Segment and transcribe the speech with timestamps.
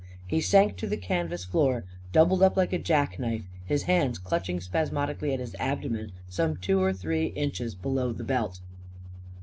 [0.25, 4.59] He sank to the canvas floor, doubled up like a jack knife; his hands clutching
[4.59, 8.61] spasmodically at his abdomen some two or three inches below the belt.